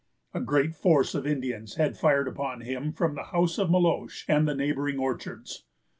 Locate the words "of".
1.13-1.27, 3.59-3.69